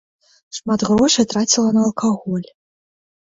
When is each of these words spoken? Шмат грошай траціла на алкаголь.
Шмат 0.57 0.85
грошай 0.87 1.25
траціла 1.33 1.69
на 1.77 1.81
алкаголь. 1.89 2.49